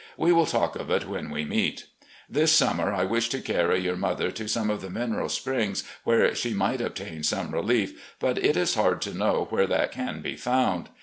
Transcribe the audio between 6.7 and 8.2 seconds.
obtain some relief,